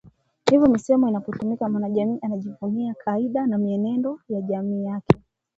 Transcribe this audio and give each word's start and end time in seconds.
Hivyo 0.51 0.67
misemo 0.69 1.09
inapotumika 1.09 1.69
mwanajamii 1.69 2.19
anajivunia 2.21 2.93
kaida 2.93 3.47
na 3.47 3.57
mienendo 3.57 4.19
ya 4.29 4.41
jamii 4.41 4.83
yake 4.85 5.15